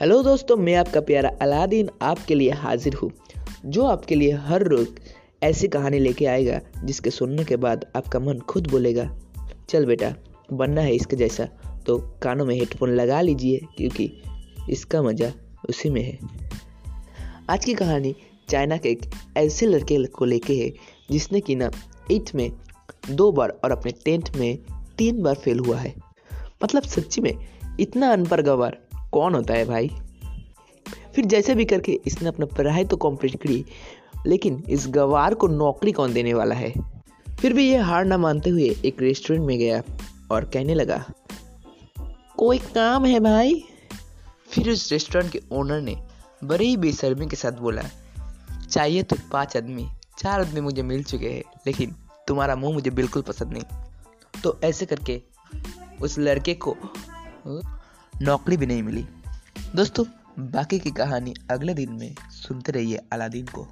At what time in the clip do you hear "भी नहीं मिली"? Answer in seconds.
58.56-59.06